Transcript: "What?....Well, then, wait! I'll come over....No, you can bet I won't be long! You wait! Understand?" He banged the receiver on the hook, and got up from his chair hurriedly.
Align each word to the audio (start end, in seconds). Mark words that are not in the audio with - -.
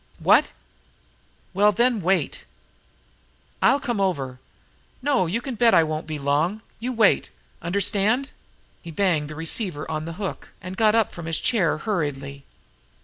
"What?....Well, 0.17 1.71
then, 1.71 2.01
wait! 2.01 2.45
I'll 3.61 3.79
come 3.79 4.01
over....No, 4.01 5.27
you 5.27 5.41
can 5.41 5.53
bet 5.53 5.75
I 5.75 5.83
won't 5.83 6.07
be 6.07 6.17
long! 6.17 6.63
You 6.79 6.91
wait! 6.91 7.29
Understand?" 7.61 8.31
He 8.81 8.89
banged 8.89 9.29
the 9.29 9.35
receiver 9.35 9.85
on 9.91 10.05
the 10.05 10.13
hook, 10.17 10.53
and 10.59 10.75
got 10.75 10.95
up 10.95 11.11
from 11.13 11.27
his 11.27 11.37
chair 11.37 11.77
hurriedly. 11.77 12.45